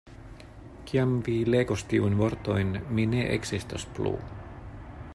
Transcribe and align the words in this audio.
Kiam 0.91 1.11
vi 1.27 1.35
legos 1.55 1.83
tiujn 1.91 2.17
vortojn, 2.23 2.73
mi 2.97 3.07
ne 3.15 3.23
ekzistos 3.39 3.87
plu. 3.99 4.19